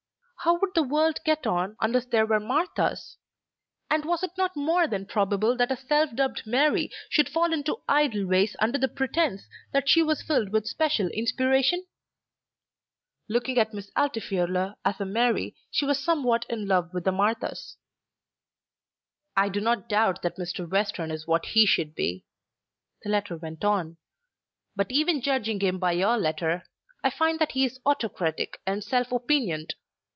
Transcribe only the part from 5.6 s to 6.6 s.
a self dubbed